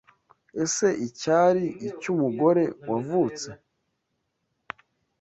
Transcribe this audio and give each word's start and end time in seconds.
'Ese 0.63 0.87
icyari 1.07 1.63
icy'umugore 1.89 2.63
wavutse 2.89 3.47